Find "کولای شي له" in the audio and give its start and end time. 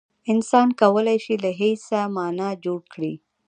0.81-1.51